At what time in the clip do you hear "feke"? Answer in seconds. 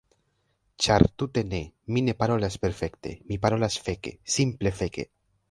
3.91-4.17, 4.83-5.09